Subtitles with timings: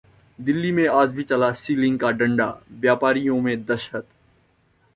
[0.39, 4.07] दिल्ली में आज भी चला सीलिंग का डंडा, व्यापारियों में दशहत